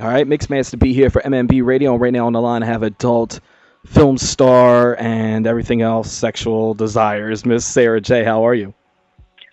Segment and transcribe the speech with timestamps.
[0.00, 1.96] All right, Mixed Mans to be here for MMB Radio.
[1.96, 3.40] Right now on the line, I have adult
[3.84, 7.44] film star and everything else, sexual desires.
[7.44, 8.72] Miss Sarah J, how are you?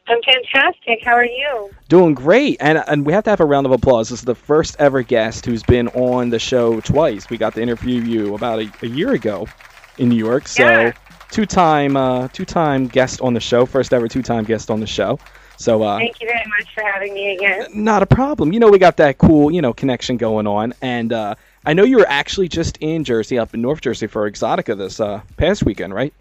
[0.07, 0.99] I'm fantastic.
[1.03, 1.69] How are you?
[1.89, 2.57] Doing great.
[2.61, 4.09] And and we have to have a round of applause.
[4.09, 7.29] This is the first ever guest who's been on the show twice.
[7.29, 9.45] We got to interview you about a, a year ago
[9.97, 10.47] in New York.
[10.47, 10.91] So Yeah.
[11.31, 14.79] two time uh, two time guest on the show, first ever two time guest on
[14.79, 15.19] the show.
[15.59, 17.67] So uh, Thank you very much for having me again.
[17.73, 18.53] not a problem.
[18.53, 20.73] You know, we got that cool, you know, connection going on.
[20.81, 21.35] And uh,
[21.65, 25.01] I know you were actually just in Jersey, up in North Jersey for Exotica this
[25.01, 26.13] uh, past weekend, right?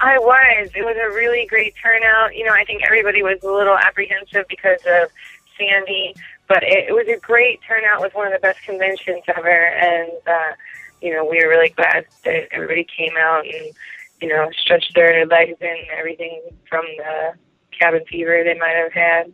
[0.00, 0.70] I was.
[0.74, 2.34] It was a really great turnout.
[2.34, 5.10] You know, I think everybody was a little apprehensive because of
[5.56, 6.16] Sandy,
[6.48, 8.00] but it, it was a great turnout.
[8.00, 10.52] It was one of the best conventions ever, and uh,
[11.00, 13.72] you know, we were really glad that everybody came out and
[14.20, 17.34] you know stretched their legs and everything from the
[17.78, 19.32] cabin fever they might have had.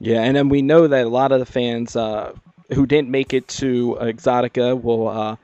[0.00, 2.32] Yeah, and then we know that a lot of the fans uh,
[2.72, 5.36] who didn't make it to Exotica will uh,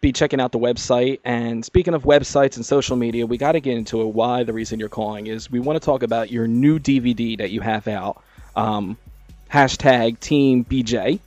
[0.00, 1.20] be checking out the website.
[1.24, 4.06] And speaking of websites and social media, we got to get into it.
[4.06, 7.50] Why the reason you're calling is we want to talk about your new DVD that
[7.50, 8.22] you have out.
[8.56, 8.96] Um,
[9.50, 11.20] hashtag Team BJ.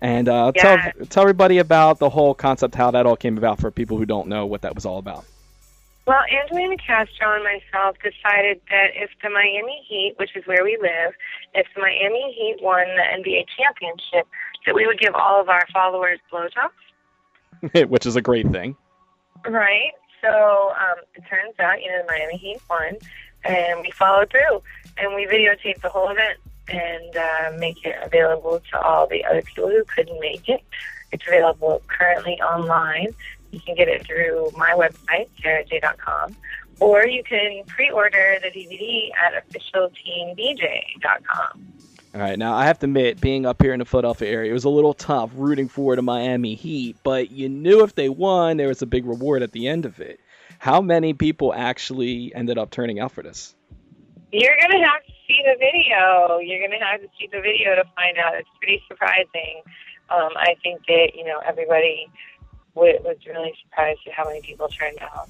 [0.00, 0.90] And uh, Yeah.
[0.92, 4.06] tell tell everybody about the whole concept, how that all came about for people who
[4.06, 5.24] don't know what that was all about.
[6.08, 10.78] Well, Angelina Castro and myself decided that if the Miami Heat, which is where we
[10.80, 11.12] live,
[11.52, 14.26] if the Miami Heat won the NBA championship,
[14.64, 17.88] that we would give all of our followers blowjobs.
[17.90, 18.74] which is a great thing.
[19.46, 19.92] Right.
[20.22, 22.96] So um, it turns out, you know, the Miami Heat won,
[23.44, 24.62] and we followed through,
[24.96, 29.42] and we videotaped the whole event and uh, make it available to all the other
[29.42, 30.62] people who couldn't make it.
[31.12, 33.14] It's available currently online.
[33.50, 36.36] You can get it through my website, sarahj.com,
[36.80, 41.72] or you can pre-order the DVD at officialteambj.com.
[42.14, 44.54] All right, now I have to admit, being up here in the Philadelphia area, it
[44.54, 48.56] was a little tough rooting for the Miami Heat, but you knew if they won,
[48.56, 50.20] there was a big reward at the end of it.
[50.58, 53.54] How many people actually ended up turning out for this?
[54.32, 56.38] You're gonna have to see the video.
[56.38, 58.34] You're gonna have to see the video to find out.
[58.34, 59.62] It's pretty surprising.
[60.10, 62.10] Um, I think that you know everybody
[62.78, 65.28] was really surprised at how many people turned out.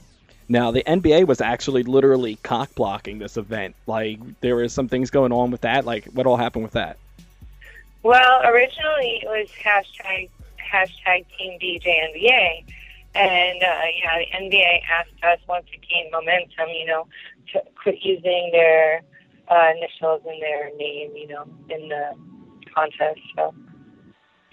[0.49, 3.75] Now, the NBA was actually literally cock blocking this event.
[3.87, 5.85] Like, there were some things going on with that.
[5.85, 6.97] Like, what all happened with that?
[8.03, 10.31] Well, originally it was hashtag
[10.73, 12.65] hashtag Team BJ NBA,
[13.15, 17.07] and uh, yeah, the NBA asked us once it gained momentum, you know,
[17.53, 19.03] to quit using their
[19.49, 22.15] uh, initials and their name, you know, in the
[22.75, 23.21] contest.
[23.35, 23.55] So.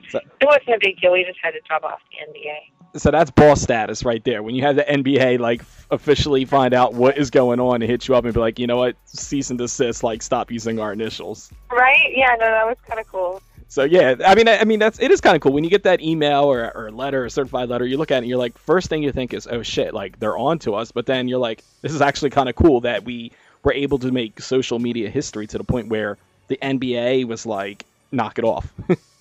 [0.09, 1.11] So- it wasn't a big deal.
[1.11, 2.99] We just had to drop off the NBA.
[2.99, 4.41] So that's boss status right there.
[4.41, 5.61] When you have the NBA like
[5.91, 8.67] officially find out what is going on and hit you up and be like, you
[8.67, 11.51] know what, cease and desist, like stop using our initials.
[11.69, 12.13] Right?
[12.15, 13.41] Yeah, no, that was kind of cool.
[13.67, 15.69] So yeah, I mean, I, I mean that's it is kind of cool when you
[15.69, 17.85] get that email or or letter, or certified letter.
[17.85, 20.19] You look at it, and you're like, first thing you think is, oh shit, like
[20.19, 20.91] they're on to us.
[20.93, 23.33] But then you're like, this is actually kind of cool that we
[23.63, 26.17] were able to make social media history to the point where
[26.47, 28.71] the NBA was like, knock it off.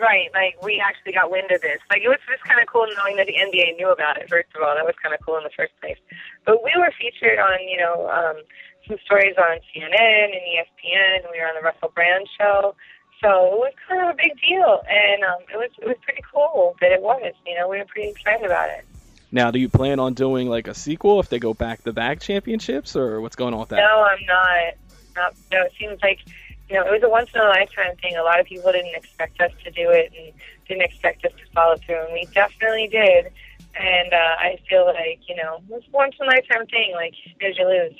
[0.00, 1.82] Right, like we actually got wind of this.
[1.90, 4.30] Like it was just kind of cool knowing that the NBA knew about it.
[4.30, 5.98] First of all, that was kind of cool in the first place.
[6.46, 8.38] But we were featured on, you know, um,
[8.86, 11.26] some stories on CNN and ESPN.
[11.32, 12.74] We were on the Russell Brand show,
[13.20, 16.22] so it was kind of a big deal, and um, it was it was pretty
[16.32, 17.32] cool that it was.
[17.46, 18.84] You know, we were pretty excited about it.
[19.32, 22.20] now, do you plan on doing like a sequel if they go back to back
[22.20, 23.82] championships, or what's going on with that?
[23.82, 24.74] No, I'm not.
[25.16, 25.34] Not.
[25.50, 26.20] No, it seems like
[26.68, 28.16] you know it was a once in a lifetime thing.
[28.16, 30.32] A lot of people didn't expect us to do it and
[30.68, 33.32] didn't expect us to follow through, and we definitely did.
[33.78, 36.92] And uh, I feel like you know it was a once in a lifetime thing.
[36.94, 37.94] Like as you lose,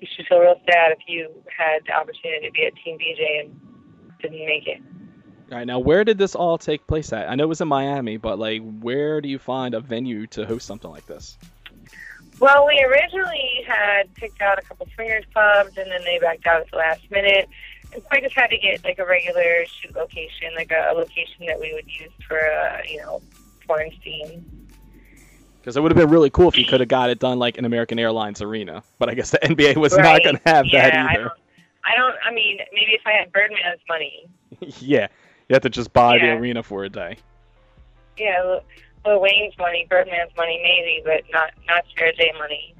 [0.00, 3.44] you should feel real sad if you had the opportunity to be at Team BJ
[3.44, 3.60] and
[4.20, 4.80] didn't make it.
[5.50, 7.28] All right, now where did this all take place at?
[7.28, 10.46] I know it was in Miami, but like, where do you find a venue to
[10.46, 11.36] host something like this?
[12.40, 16.62] Well, we originally had picked out a couple swingers pubs, and then they backed out
[16.62, 17.48] at the last minute.
[18.10, 21.58] I just had to get like a regular shoot location, like a, a location that
[21.60, 23.22] we would use for, uh, you know,
[23.66, 24.44] porn scene.
[25.60, 27.56] Because it would have been really cool if you could have got it done like
[27.56, 28.82] an American Airlines arena.
[28.98, 31.22] But I guess the NBA was not going to have yeah, that I either.
[31.22, 31.32] don't,
[31.84, 32.14] I don't.
[32.24, 34.26] I mean, maybe if I had Birdman's money.
[34.80, 35.08] yeah,
[35.48, 37.16] you have to just buy the arena for a day.
[38.18, 38.64] Yeah, Lil-
[39.06, 42.74] Lil Wayne's money, Birdman's money, maybe, but not not Sarah J money.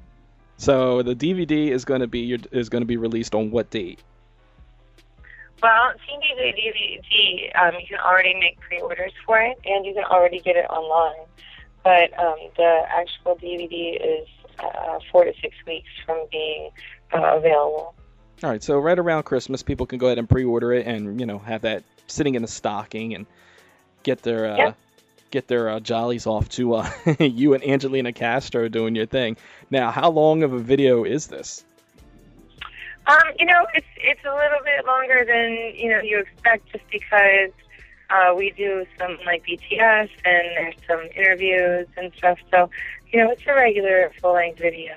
[0.57, 3.99] So the DVD is going to be is going to be released on what date?
[5.63, 10.03] Well, Team BJ DVD, um, you can already make pre-orders for it, and you can
[10.03, 11.25] already get it online.
[11.85, 14.27] But um, the actual DVD is
[14.59, 16.69] uh, four to six weeks from being
[17.13, 17.95] uh, available.
[18.43, 21.25] All right, so right around Christmas, people can go ahead and pre-order it, and you
[21.25, 23.15] know have that sitting in the stocking.
[23.15, 23.25] And
[24.03, 24.73] get their uh, Yeah.
[25.31, 26.89] get their uh, jollies off to uh,
[27.19, 29.37] you and Angelina Castro doing your thing.
[29.71, 31.63] Now, how long of a video is this?
[33.07, 36.85] Um, you know, it's it's a little bit longer than you know you expect, just
[36.91, 37.51] because
[38.09, 42.37] uh, we do some like BTS and there's some interviews and stuff.
[42.51, 42.69] So,
[43.11, 44.93] you know, it's a regular full length video.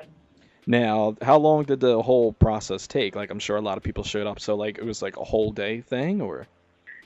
[0.67, 3.15] Now, how long did the whole process take?
[3.15, 5.25] Like, I'm sure a lot of people showed up, so like it was like a
[5.25, 6.47] whole day thing, or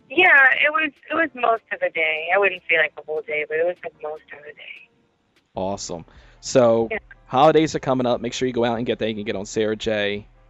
[0.09, 2.29] Yeah, it was it was most of a day.
[2.35, 4.89] I wouldn't say like a whole day, but it was like most of a day.
[5.55, 6.05] awesome.
[6.41, 6.99] So, Yeah.
[7.27, 8.21] holidays are coming up.
[8.21, 9.09] Make sure you go out and get that.
[9.09, 9.45] You can get on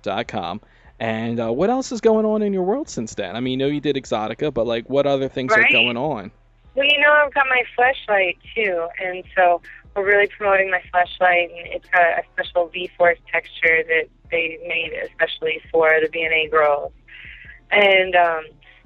[0.03, 0.61] sarahj.com.
[0.99, 3.35] And uh, what else is going on in your world since then?
[3.35, 6.31] I mean, you know you did Exotica, but like, what other things are going on?
[6.75, 9.63] Well, you know, I've got my Fleshlight too, and so
[9.97, 14.93] we're really promoting my Fleshlight, and it's got a special V-Force texture that they made
[15.11, 16.93] especially for the BNA girls.
[17.71, 18.45] And um,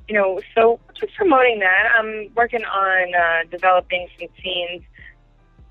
[0.09, 1.91] you know, so just promoting that.
[1.99, 4.83] I'm working on uh, developing some scenes,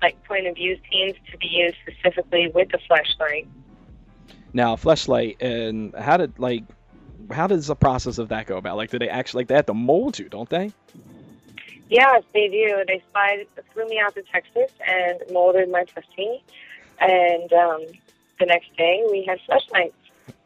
[0.02, 3.46] like point of view scenes, to be used specifically with the Fleshlight.
[4.54, 6.62] Now, Fleshlight, and how did like,
[7.30, 8.76] how does the process of that go about?
[8.76, 10.72] Like, do they actually like they have to mold you, don't they?
[11.90, 12.84] Yes, they do.
[12.86, 16.42] They fly, flew me out to Texas and molded my pussy,
[17.00, 17.84] and um,
[18.38, 19.92] the next day we had Fleshlights.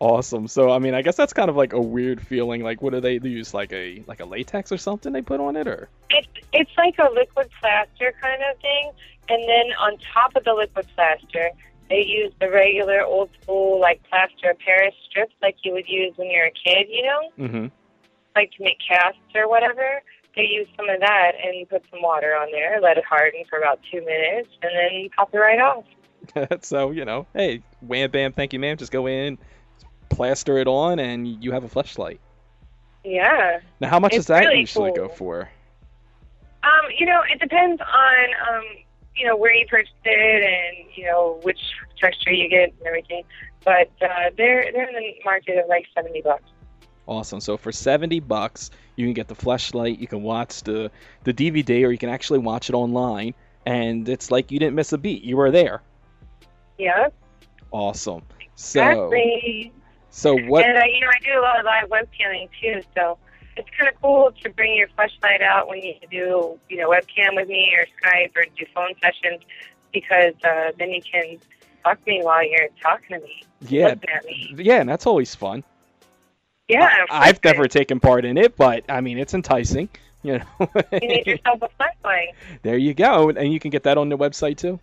[0.00, 0.49] Awesome.
[0.49, 2.62] So, I mean, I guess that's kind of like a weird feeling.
[2.62, 3.52] Like, what do they use?
[3.52, 5.90] Like a like a latex or something they put on it, or?
[6.08, 8.90] It, it's like a liquid plaster kind of thing,
[9.28, 11.50] and then on top of the liquid plaster,
[11.90, 16.31] they use the regular old school like plaster Paris strips like you would use when
[16.31, 17.67] you're a kid, you know, Mm-hmm.
[18.37, 20.02] like to make casts or whatever.
[20.37, 23.58] They use some of that and put some water on there, let it harden for
[23.58, 25.85] about two minutes, and then you pop it right off.
[26.62, 28.76] so you know, hey, wham bam, thank you, ma'am.
[28.76, 29.38] Just go in,
[30.11, 32.19] plaster it on, and you have a fleshlight.
[33.05, 33.61] Yeah.
[33.81, 35.49] Now, how much It's does that really usually go for?
[36.62, 38.64] Um, you know, it depends on um,
[39.19, 41.59] you know, where you purchased it and, you know, which
[42.00, 43.25] texture you get and everything.
[43.65, 46.44] But uh they're they're in the market of like seventy bucks.
[47.06, 47.41] Awesome.
[47.41, 50.91] So for seventy bucks, you can get the Fleshlight, You can watch the
[51.25, 53.35] the DVD, or you can actually watch it online,
[53.67, 55.23] and it's like you didn't miss a beat.
[55.23, 55.82] You were there.
[56.79, 57.09] Yeah.
[57.70, 58.23] Awesome.
[58.55, 59.73] So Exactly.
[60.11, 60.65] so what?
[60.65, 63.19] And uh, you know, I do a lot of live webcamming too, so
[63.58, 67.34] it's kind of cool to bring your Fleshlight out when you do, you know, webcam
[67.34, 69.43] with me or Skype or do phone sessions,
[69.93, 71.38] because uh, then you can
[71.84, 73.94] talk to me while you're talking to me, Yeah,
[74.25, 74.55] me.
[74.58, 75.64] yeah, and that's always fun.
[76.69, 79.88] Yeah, I, I've never taken part in it, but I mean, it's enticing.
[80.22, 80.69] You know.
[80.93, 82.32] You need yourself a Fleshlight.
[82.62, 84.81] there you go, and you can get that on the website too.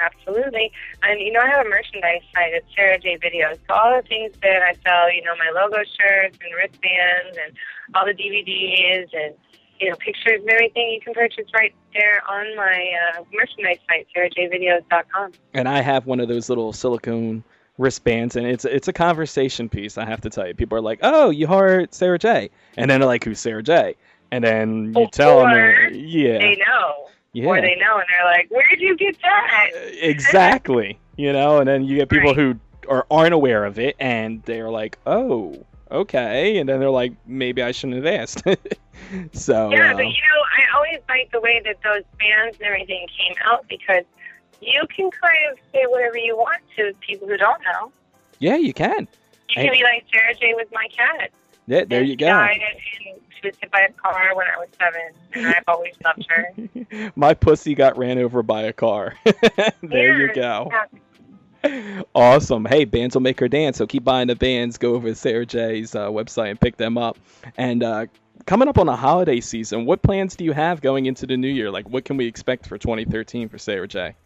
[0.00, 0.72] Absolutely.
[1.02, 3.58] And, you know, I have a merchandise site at Sarah J Videos.
[3.68, 7.56] So all the things that I sell, you know, my logo shirts and wristbands and
[7.94, 9.34] all the DVDs and,
[9.80, 14.06] you know, pictures and everything you can purchase right there on my uh, merchandise site,
[14.16, 15.32] sarahjvideos.com.
[15.54, 17.42] and I have one of those little silicone
[17.78, 19.98] wristbands, and it's it's a conversation piece.
[19.98, 23.00] I have to tell you, people are like, "Oh, you heard Sarah J," and then
[23.00, 23.96] they're like, "Who's Sarah J?"
[24.30, 27.08] And then you tell them, "Yeah, They know.
[27.32, 29.70] Yeah, Or they know and they're like, where'd you get that?
[30.00, 32.36] exactly." You know, and then you get people Right.
[32.36, 32.54] who
[32.88, 37.62] are aren't aware of it, and they're like, "Oh, okay," and then they're like, "Maybe
[37.62, 38.42] I shouldn't have asked."
[39.32, 42.66] so Yeah, uh, but you know, I always like the way that those bands and
[42.66, 44.04] everything came out because
[44.60, 47.92] you can kind of say whatever you want to people who don't know.
[48.38, 49.06] yeah, you can.
[49.48, 51.30] You can be like Sarah J with my cat.
[51.70, 52.26] Yeah, there you go.
[52.26, 52.80] died and
[53.40, 57.12] she was hit by a car when I was seven, and I've always loved her.
[57.16, 59.14] My pussy got ran over by a car.
[59.80, 60.68] there you go.
[61.64, 62.02] yeah.
[62.12, 62.64] Awesome.
[62.64, 63.76] Hey, bands will make her dance.
[63.76, 64.78] So keep buying the bands.
[64.78, 67.18] Go over to Sarah J's uh, website and pick them up.
[67.56, 68.06] And uh,
[68.46, 71.48] coming up on the holiday season, what plans do you have going into the new
[71.48, 71.70] year?
[71.70, 74.16] Like, what can we expect for 2013 for Sarah J?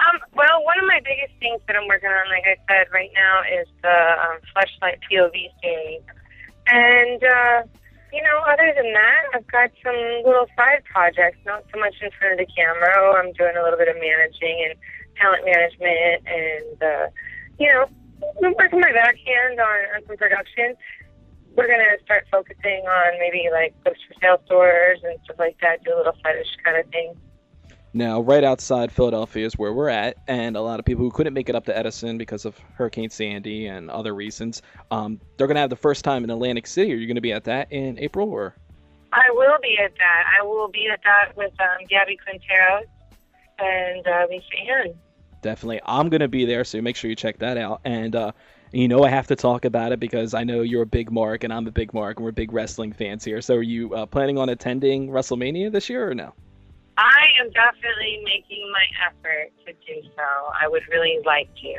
[0.00, 0.43] Um, well,
[0.74, 3.70] one of my biggest things that I'm working on, like I said, right now is
[3.82, 6.02] the um, Fleshlight POV series.
[6.66, 7.62] And, uh,
[8.10, 9.94] you know, other than that, I've got some
[10.26, 12.90] little side projects, not so much in front of the camera.
[12.98, 14.74] Oh, I'm doing a little bit of managing and
[15.14, 17.06] talent management and, uh,
[17.62, 17.86] you know,
[18.42, 20.74] I'm working my backhand on, on some production.
[21.54, 25.54] We're going to start focusing on maybe like books for sale stores and stuff like
[25.62, 27.14] that, do a little fetish kind of thing.
[27.96, 31.32] Now, right outside Philadelphia is where we're at, and a lot of people who couldn't
[31.32, 35.54] make it up to Edison because of Hurricane Sandy and other reasons, um, they're going
[35.54, 36.92] to have the first time in Atlantic City.
[36.92, 38.56] Are you going to be at that in April or?
[39.12, 40.24] I will be at that.
[40.36, 42.82] I will be at that with um, Gabby Quintero
[43.60, 44.94] and uh, Lisa Ann.
[45.40, 45.80] Definitely.
[45.86, 47.80] I'm going to be there, so make sure you check that out.
[47.84, 48.32] And uh,
[48.72, 51.44] you know I have to talk about it because I know you're a big Mark
[51.44, 53.40] and I'm a big Mark and we're big wrestling fans here.
[53.40, 56.32] So are you uh, planning on attending WrestleMania this year or no?
[56.96, 60.22] I am definitely making my effort to do so.
[60.60, 61.74] I would really like to.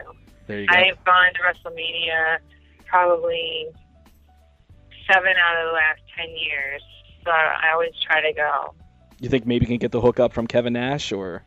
[0.48, 0.76] There you go.
[0.76, 2.38] I've gone to WrestleMania
[2.86, 3.68] probably
[5.12, 6.82] seven out of the last ten years,
[7.24, 8.74] so I always try to go.
[9.20, 11.44] You think maybe you can get the hookup from Kevin Nash or?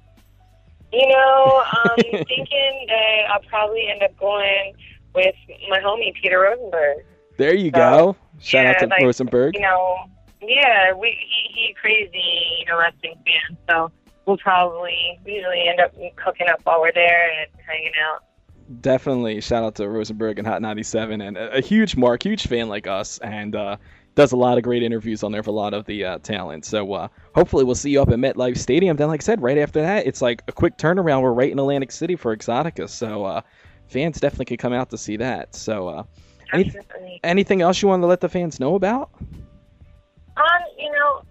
[0.93, 4.75] You know, I'm um, thinking that I'll probably end up going
[5.15, 5.35] with
[5.69, 7.05] my homie Peter Rosenberg.
[7.37, 8.17] There you So, go.
[8.41, 9.55] Shout yeah, out to like, Rosenberg.
[9.55, 10.11] You know,
[10.41, 12.23] yeah, we he, he crazy,
[12.61, 13.57] you know, wrestling fan.
[13.69, 13.91] So
[14.27, 18.23] we'll probably usually end up hooking up while we're there and hanging out.
[18.83, 22.69] Definitely shout out to Rosenberg and Hot 97 and a, a huge Mark, huge fan
[22.69, 23.77] like us, and uh,
[24.15, 26.67] does a lot of great interviews on there for a lot of the uh, talent.
[26.67, 28.97] So uh, hopefully we'll see you up at MetLife Stadium.
[28.99, 31.23] Then, like I said, right after that, it's like a quick turnaround.
[31.23, 33.41] We're right in Atlantic City for Exotica, so uh,
[33.87, 35.55] fans definitely could come out to see that.
[35.55, 36.03] So uh,
[36.53, 36.75] Any-
[37.25, 39.11] anything else you want to let the fans know about?
[40.39, 41.23] Um, you know,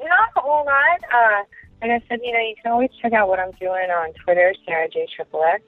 [0.00, 1.00] not a whole lot.
[1.12, 1.44] Uh,
[1.80, 4.54] like I said, you know, you can always check out what I'm doing on Twitter,
[4.66, 5.62] Sarah J Triple X,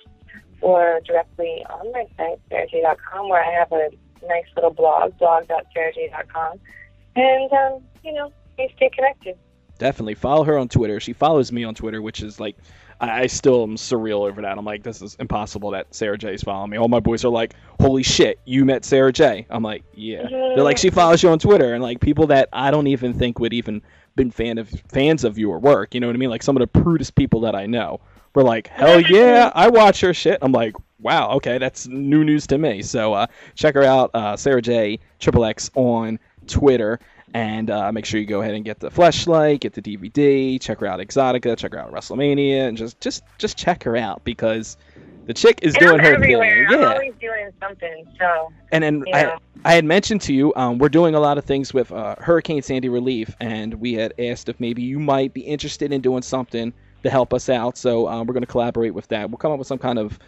[0.60, 3.90] or directly on my site, sarahj.com, where I have a
[4.26, 6.58] nice little blog, blog.sarahj.com.
[7.16, 9.36] And, um, you know, you stay connected.
[9.78, 10.98] Definitely follow her on Twitter.
[10.98, 12.56] She follows me on Twitter, which is like,
[13.00, 14.58] I, I still am surreal over that.
[14.58, 16.78] I'm like, this is impossible that Sarah J is following me.
[16.78, 19.46] All my boys are like, holy shit, you met Sarah J.
[19.50, 20.26] I'm like, yeah.
[20.28, 23.38] They're like, she follows you on Twitter, and like people that I don't even think
[23.38, 23.82] would even
[24.16, 25.94] been fan of fans of your work.
[25.94, 26.30] You know what I mean?
[26.30, 28.00] Like some of the prudest people that I know
[28.34, 30.38] were like, hell yeah, I watch her shit.
[30.42, 32.82] I'm like, wow, okay, that's new news to me.
[32.82, 36.98] So uh, check her out, uh, Sarah J Triple X on Twitter.
[37.34, 40.80] And uh, make sure you go ahead and get the Fleshlight, get the DVD, check
[40.80, 44.76] her out Exotica, check her out WrestleMania, and just just just check her out because
[45.26, 46.56] the chick is And doing I'm her everywhere.
[46.56, 46.66] thing.
[46.68, 48.06] I'm Yeah, always doing something.
[48.18, 49.38] So, and you I.
[49.64, 52.62] I had mentioned to you, um, we're doing a lot of things with uh, Hurricane
[52.62, 56.72] Sandy relief, and we had asked if maybe you might be interested in doing something
[57.02, 57.76] to help us out.
[57.76, 59.28] So um, we're going to collaborate with that.
[59.28, 60.18] We'll come up with some kind of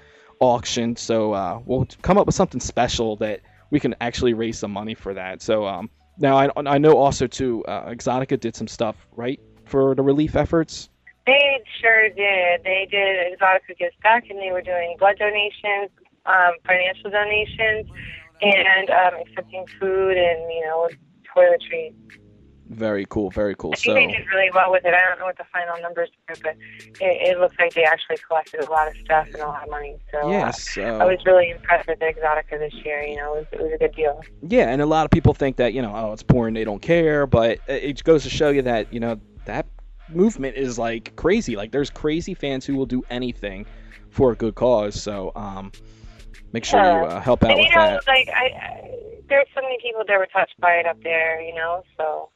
[0.40, 0.96] auction.
[0.96, 3.40] So uh, we'll come up with something special that
[3.70, 5.42] we can actually raise some money for that.
[5.42, 5.90] So um,
[6.20, 10.36] now I, I know also too, uh, Exotica did some stuff right for the relief
[10.36, 10.88] efforts.
[11.26, 12.62] They sure did.
[12.64, 15.90] They did Exotica Gives Back, and they were doing blood donations,
[16.26, 17.90] um, financial donations,
[18.42, 20.88] and um, accepting food and, you know,
[21.36, 21.94] toiletries.
[22.70, 23.72] Very cool, very cool.
[23.72, 24.94] I think So they did really well with it.
[24.94, 26.56] I don't know what the final numbers are, but
[27.00, 29.70] it, it looks like they actually collected a lot of stuff and a lot of
[29.70, 29.98] money.
[30.12, 33.02] So uh, yes, I uh, was really impressed with the Exotica this year.
[33.02, 34.20] You know, it was, it was a good deal.
[34.46, 36.80] Yeah, and a lot of people think that you know, oh, it's porn, they don't
[36.80, 39.66] care, but it goes to show you that you know that
[40.08, 41.56] movement is like crazy.
[41.56, 43.66] Like there's crazy fans who will do anything
[44.10, 45.00] for a good cause.
[45.00, 45.72] So um,
[46.52, 48.06] make sure you uh, help out And with you know, that.
[48.06, 48.94] like I, I,
[49.28, 51.40] there's so many people that were touched by it up there.
[51.40, 52.28] You know, so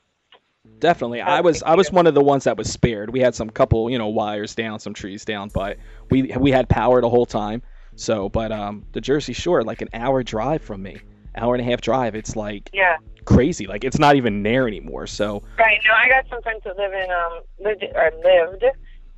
[0.78, 3.10] Definitely, I was I was one of the ones that was spared.
[3.10, 5.78] We had some couple you know wires down, some trees down, but
[6.10, 7.62] we we had power the whole time.
[7.96, 10.98] So, but um, the Jersey Shore, like an hour drive from me,
[11.36, 12.14] hour and a half drive.
[12.14, 12.96] It's like yeah.
[13.24, 13.66] crazy.
[13.66, 15.06] Like it's not even there anymore.
[15.06, 15.80] So Right.
[15.86, 18.64] No, I got some friends that live in um lived or lived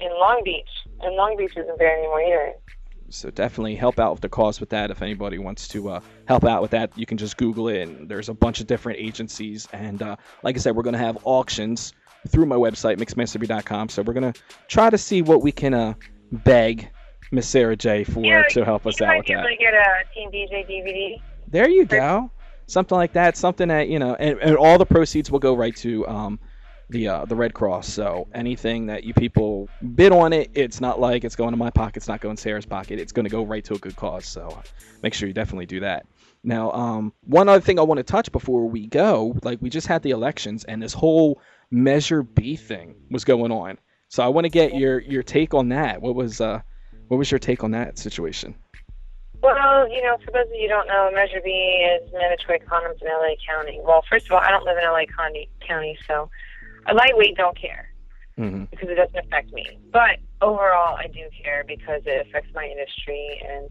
[0.01, 0.69] in Long Beach,
[1.01, 2.55] and Long Beach isn't there anymore either.
[3.11, 4.91] So definitely help out with the cause with that.
[4.91, 7.83] If anybody wants to uh, help out with that, you can just Google it.
[7.83, 9.69] And there's a bunch of different agencies.
[9.73, 11.93] And uh, like I said, we're going to have auctions
[12.29, 13.89] through my website, mixmasterb.com.
[13.89, 15.95] So we're going to try to see what we can uh,
[16.33, 16.89] beg
[17.31, 19.47] Miss Sarah J for Yeah, to help us out with that.
[19.59, 21.21] get a Team BJ DVD.
[21.49, 22.31] There you go.
[22.67, 23.37] Something like that.
[23.37, 26.41] Something that you know, and, and all the proceeds will go right to um,
[26.89, 27.89] the uh, the Red Cross.
[27.89, 31.71] So anything that you people bid on it, it's not like it's going to my
[31.71, 31.97] pocket.
[31.97, 32.99] It's not going to Sarah's pocket.
[32.99, 34.27] It's going to go right to a good cause.
[34.27, 34.63] So
[35.03, 36.07] make sure you definitely do that.
[36.45, 39.89] Now, um, one other thing I want to touch before we go, like we just
[39.89, 41.41] had the elections, and this whole
[41.71, 43.79] Measure B thing was going on.
[44.09, 46.01] So I want to get your your take on that.
[46.01, 46.61] What was uh,
[47.09, 48.55] what was your take on that situation?
[49.43, 53.03] Well, you know, for those of you who don't know, Measure B is mandatory condoms
[53.03, 53.81] in LA County.
[53.85, 56.31] Well, first of all, I don't live in LA County, county so
[56.89, 57.89] a lightweight don't care
[58.37, 59.79] hmm because it doesn't affect me.
[59.93, 63.71] But overall, I do care because it affects my industry and,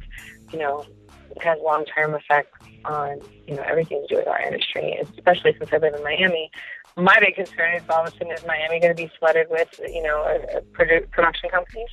[0.51, 0.86] you know,
[1.29, 5.69] it has long-term effects on, you know, everything to do with our industry, especially since
[5.72, 6.50] I live in Miami.
[6.98, 9.67] My big concern is all of a sudden is Miami going to be flooded with,
[9.79, 11.89] you know, uh, uh, produ- production companies.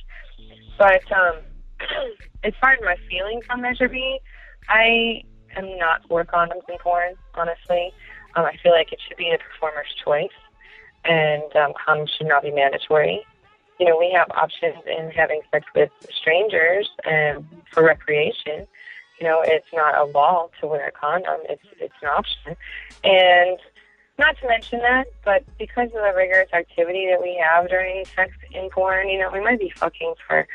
[0.77, 1.43] But um,
[2.43, 4.19] as far as my feelings on Measure B,
[4.69, 5.23] I
[5.57, 7.93] am not for condoms and porn, honestly.
[8.35, 10.33] Um, I feel like it should be the performer's choice,
[11.05, 13.21] and um, condoms should not be mandatory.
[13.79, 18.67] You know, we have options in having sex with strangers and for recreation.
[19.19, 21.39] You know, it's not a law to wear a condom.
[21.49, 22.55] It's it's an option,
[23.03, 23.59] and
[24.19, 28.31] not to mention that, but because of the rigorous activity that we have during sex
[28.51, 30.47] in porn, you know, we might be fucking for,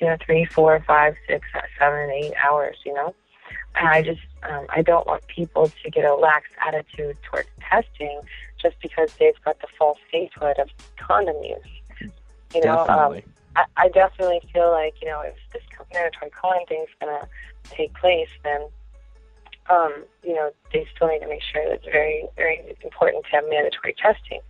[0.00, 1.46] you know, three, four, five, six,
[1.78, 3.14] seven, eight hours, you know.
[3.74, 8.20] And I just, um, I don't want people to get a lax attitude towards testing
[8.60, 12.12] just because they've got the false statehood of condom use.
[12.54, 13.24] You know, Definitely.
[13.56, 17.20] Um, I, I definitely feel like, you know, if this mandatory calling thing is going
[17.20, 17.28] to
[17.70, 18.68] take place, then
[19.68, 23.30] um, you know, they still need to make sure that it's very, very important to
[23.32, 24.40] have mandatory testing.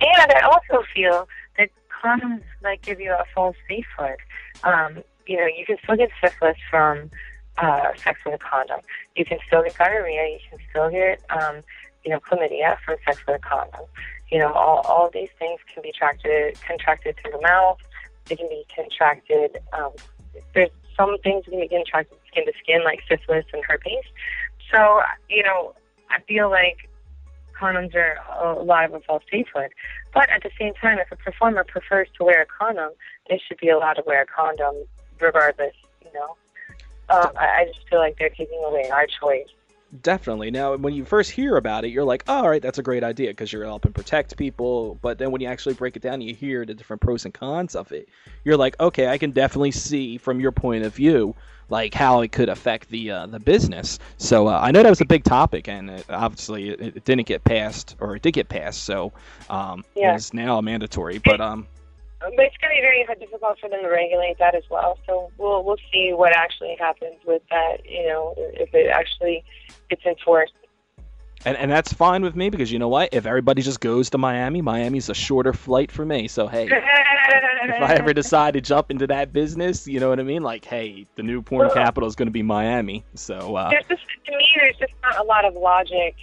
[0.00, 1.70] And I also feel that
[2.02, 4.18] condoms like give you a false safeguard.
[4.64, 7.10] Um, you know, you can still get syphilis from
[7.58, 8.80] uh, sex with a condom.
[9.14, 10.26] You can still get gonorrhea.
[10.28, 11.62] You can still get, um,
[12.06, 13.84] you know, chlamydia from sex with a condom.
[14.30, 17.78] You know, all, all these things can be contracted, contracted through the mouth.
[18.26, 19.58] They can be contracted.
[19.72, 19.90] Um,
[20.54, 24.04] there's some things that can be contracted skin to skin, like syphilis and herpes.
[24.72, 25.74] So, you know,
[26.10, 26.88] I feel like
[27.60, 29.70] condoms are a lot of a false statehood.
[30.14, 32.90] But at the same time, if a performer prefers to wear a condom,
[33.28, 34.74] they should be allowed to wear a condom
[35.20, 36.36] regardless, you know.
[37.08, 39.48] Um, I, I just feel like they're taking away our choice.
[40.02, 40.50] Definitely.
[40.50, 43.04] Now, when you first hear about it, you're like, oh, all right, that's a great
[43.04, 44.98] idea because you're helping protect people.
[45.00, 47.74] But then when you actually break it down, you hear the different pros and cons
[47.74, 48.08] of it.
[48.44, 51.34] You're like, okay, I can definitely see from your point of view
[51.68, 53.98] like how it could affect the uh, the business.
[54.18, 57.26] So uh, I know that was a big topic, and it, obviously it, it, didn't
[57.26, 58.84] get passed, or it did get passed.
[58.84, 59.12] So
[59.50, 60.14] um, yeah.
[60.14, 61.18] it's now mandatory.
[61.18, 61.66] But um,
[62.20, 64.98] but it's going to be very difficult for them to regulate that as well.
[65.06, 67.78] So we'll we'll see what actually happens with that.
[67.84, 69.44] You know, if it actually
[69.90, 70.52] gets enforced.
[71.44, 73.10] And, and that's fine with me because you know what?
[73.12, 76.26] If everybody just goes to Miami, Miami's a shorter flight for me.
[76.26, 80.22] So hey, if I ever decide to jump into that business, you know what I
[80.22, 80.42] mean?
[80.42, 83.04] Like, hey, the new porn capital is going to be Miami.
[83.14, 86.16] So uh, there's just to me, there's just not a lot of logic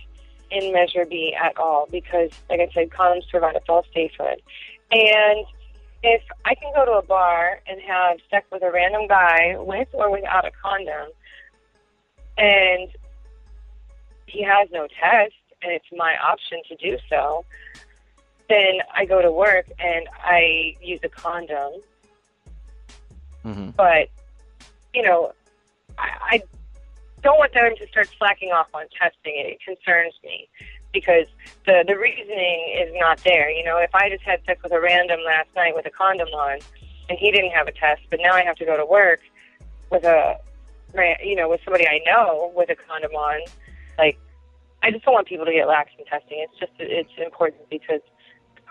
[0.52, 4.42] in Measure B at all because, like I said, condoms provide a false statehood,
[4.92, 5.46] and
[6.04, 9.88] if I can go to a bar and have sex with a random guy with
[9.94, 11.10] or without a condom,
[12.38, 12.90] and
[14.26, 17.46] he has no test, and it's my option to do so,
[18.50, 21.74] then I go to work and I use a condom.
[23.46, 23.70] Mm-hmm.
[23.72, 24.10] But,
[24.94, 25.32] you know,
[25.98, 26.44] I, I
[27.22, 29.36] don't want them to start slacking off on testing.
[29.36, 30.50] It concerns me
[30.94, 31.26] because
[31.66, 33.50] the the reasoning is not there.
[33.50, 36.30] You know, if I just had sex with a random last night with a condom
[36.30, 36.60] on,
[37.10, 39.22] and he didn't have a test, but now I have to go to work
[39.90, 40.38] with a,
[41.24, 43.42] you know, with somebody I know with a condom on,
[43.98, 44.18] like,
[44.82, 46.46] I just don't want people to get lax in testing.
[46.48, 48.02] It's just it's important because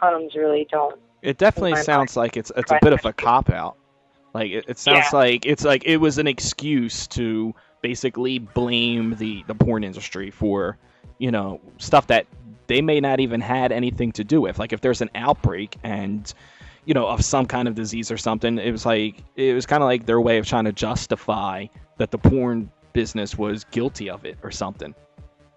[0.00, 0.98] condoms really don't.
[1.22, 3.76] It definitely sounds like it's it's a bit of a cop out.
[4.34, 5.18] Like it, it sounds Yeah.
[5.18, 10.78] like it's like it was an excuse to basically blame the the porn industry for
[11.18, 12.26] you know stuff that
[12.66, 14.58] they may not even had anything to do with.
[14.58, 16.32] Like if there's an outbreak and
[16.84, 19.82] you know of some kind of disease or something, it was like it was kind
[19.82, 21.66] of like their way of trying to justify
[21.98, 24.94] that the porn business was guilty of it or something.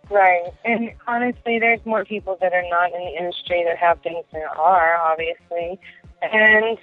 [0.09, 0.51] Right.
[0.63, 4.43] And honestly, there's more people that are not in the industry that have things than
[4.57, 5.79] are, obviously.
[6.21, 6.77] And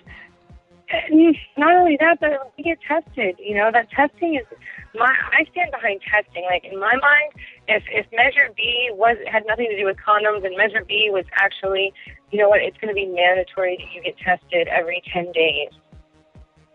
[1.56, 3.36] not only that, but we get tested.
[3.38, 4.46] You know, that testing is
[4.94, 5.08] my.
[5.08, 6.44] I stand behind testing.
[6.44, 7.32] Like in my mind,
[7.68, 11.24] if if Measure B was had nothing to do with condoms, and Measure B was
[11.34, 11.92] actually,
[12.30, 15.70] you know what, it's going to be mandatory that you get tested every ten days.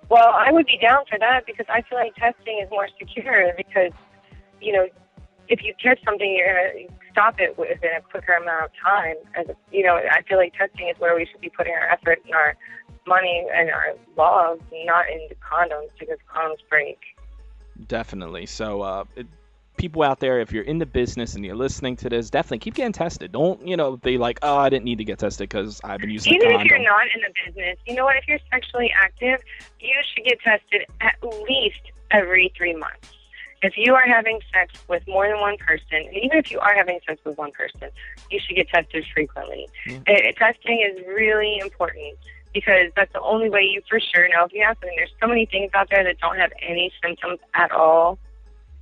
[0.10, 3.52] Well, I would be down for that because I feel like testing is more secure
[3.58, 3.92] because,
[4.62, 4.88] you know,
[5.50, 9.16] if you catch something, you're going to stop it within a quicker amount of time.
[9.36, 12.20] As you know, I feel like testing is where we should be putting our effort
[12.26, 12.56] and our
[13.08, 17.00] money and our laws, not into condoms because condoms break.
[17.88, 18.46] Definitely.
[18.46, 19.28] So, uh, it,
[19.78, 22.74] people out there, if you're in the business and you're listening to this, definitely keep
[22.74, 23.32] getting tested.
[23.32, 26.10] Don't, you know, be like, oh, I didn't need to get tested because I've been
[26.10, 28.18] using Even if you're not in the business, you know what?
[28.18, 29.40] If you're sexually active,
[29.80, 31.16] you should get tested at
[31.48, 33.10] least every three months.
[33.64, 36.76] If you are having sex with more than one person, and even if you are
[36.76, 37.90] having sex with one person,
[38.30, 39.68] you should get tested frequently.
[39.88, 40.02] Mm.
[40.08, 42.18] Uh, testing is really important
[42.54, 44.96] because that's the only way you for sure know if you have something.
[44.96, 48.18] There's so many things out there that don't have any symptoms at all,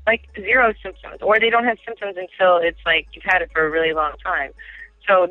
[0.05, 3.65] like zero symptoms, or they don't have symptoms until it's like you've had it for
[3.65, 4.51] a really long time.
[5.07, 5.29] So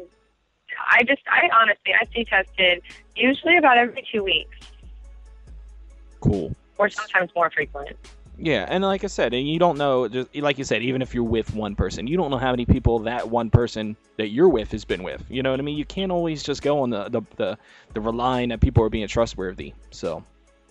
[0.91, 2.83] I just, I honestly, I stay tested
[3.17, 4.57] usually about every two weeks,
[6.21, 6.55] Cool.
[6.79, 7.97] or sometimes more frequent.
[8.37, 11.15] Yeah, and like I said, and you don't know, just like you said, even if
[11.15, 14.49] you're with one person, you don't know how many people that one person that you're
[14.49, 15.25] with has been with.
[15.29, 15.77] You know what I mean?
[15.77, 17.59] You can't always just go on the the the,
[17.95, 19.73] the relying that people are being trustworthy.
[19.91, 20.25] So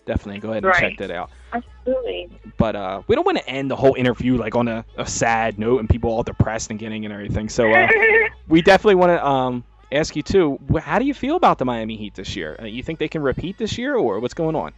[0.06, 0.82] definitely go ahead and Right.
[0.82, 1.32] check that out.
[1.54, 2.30] Absolutely.
[2.58, 5.58] But uh, we don't want to end the whole interview like on a, a sad
[5.58, 7.48] note and people all depressed and getting and everything.
[7.50, 7.88] So uh,
[8.48, 10.60] we definitely want to um, ask you too.
[10.82, 12.58] How do you feel about the Miami Heat this year?
[12.62, 14.74] Uh, you think they can repeat this year, or what's going on?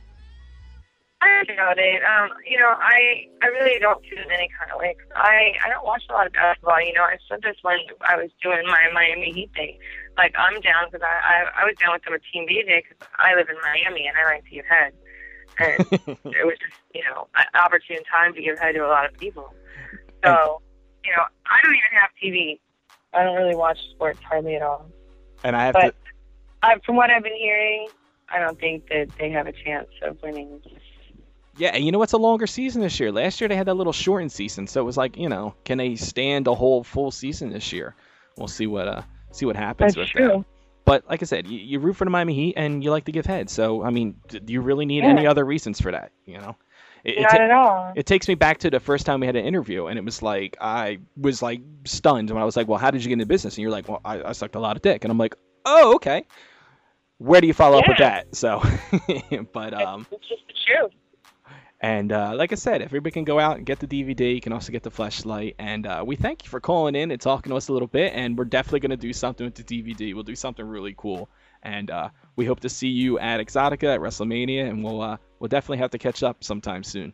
[1.26, 2.02] I doubt it.
[2.04, 4.96] Um, you know, I I really don't feel in any kind of way.
[5.16, 6.82] I I don't watch a lot of basketball.
[6.82, 9.78] You know, I said this when I was doing my Miami Heat thing.
[10.18, 13.08] Like I'm down because I, I I was down with them with Team BJ because
[13.18, 14.94] I live in Miami and I like to give head,
[15.58, 15.82] and
[16.32, 19.18] it was just you know an opportune time to give head to a lot of
[19.18, 19.54] people.
[20.24, 20.62] So
[21.04, 22.60] you know, I don't even have TV.
[23.14, 24.86] I don't really watch sports hardly at all.
[25.44, 25.96] And I have But to.
[26.64, 27.88] I, from what I've been hearing,
[28.30, 30.62] I don't think that they have a chance of winning.
[31.58, 33.12] Yeah, and you know what's a longer season this year?
[33.12, 35.78] Last year they had that little shortened season, so it was like, you know, can
[35.78, 37.96] they stand a whole full season this year?
[38.38, 40.46] We'll see what uh see what happens That's with that.
[40.84, 43.12] But like I said, you, you root for the Miami Heat and you like to
[43.12, 43.50] give head.
[43.50, 45.10] So I mean, do you really need Yeah.
[45.10, 46.12] any other reasons for that?
[46.26, 46.58] You know,
[47.04, 47.94] it, it, Not ta- at all.
[47.96, 50.22] it takes me back to the first time we had an interview, and it was
[50.22, 53.26] like I was like stunned when I was like, "Well, how did you get into
[53.26, 55.36] business?" And you're like, "Well, I, I sucked a lot of dick," and I'm like,
[55.66, 56.26] "Oh, okay."
[57.18, 58.36] Where do you follow up with that?
[58.36, 58.62] So,
[59.54, 60.92] but um, It's just the truth.
[61.82, 64.54] And uh, like I said, everybody can go out and get the DVD, you can
[64.54, 65.56] also get the Fleshlight.
[65.60, 68.14] And uh, we thank you for calling in and talking to us a little bit.
[68.16, 70.14] And we're definitely going to do something with the DVD.
[70.14, 71.30] We'll do something really cool.
[71.64, 74.70] And uh, we hope to see you at Exotica at WrestleMania.
[74.70, 77.14] And we'll uh, we'll definitely have to catch up sometime soon.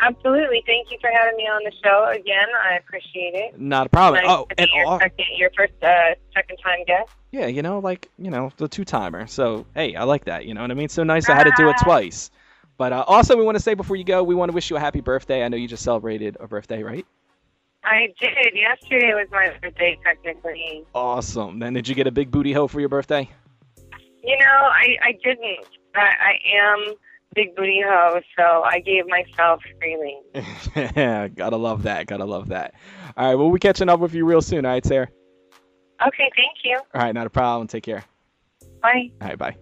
[0.00, 0.64] Absolutely.
[0.66, 2.48] Thank you for having me on the show again.
[2.68, 3.60] I appreciate it.
[3.60, 4.24] Not a problem.
[4.24, 7.08] Nice oh, and your all, second, your first, uh, second time guest.
[7.30, 9.28] yeah, you know, like you know, the two timer.
[9.28, 10.44] So hey, I like that.
[10.44, 10.88] You know what I mean?
[10.88, 11.84] So nice I had to do it Ah.
[11.84, 12.30] twice.
[12.82, 14.76] But uh, also, we want to say before you go, we want to wish you
[14.76, 15.44] a happy birthday.
[15.44, 17.06] I know you just celebrated a birthday, right?
[17.84, 18.54] I did.
[18.54, 20.84] Yesterday was my birthday, technically.
[20.92, 21.60] Awesome.
[21.60, 23.30] Then did you get a big booty hoe for your birthday?
[24.24, 25.64] You know, I, I didn't.
[25.94, 26.94] I, I am
[27.36, 30.16] big booty hoe, so I gave myself freely.
[30.74, 32.08] yeah, gotta love that.
[32.08, 32.74] Gotta love that.
[33.16, 34.66] All right, well, we'll be catching up with you real soon.
[34.66, 35.06] All right, Sarah.
[36.04, 36.80] Okay, thank you.
[36.92, 37.68] All right, not a problem.
[37.68, 38.02] Take care.
[38.82, 39.12] Bye.
[39.20, 39.56] All right, bye.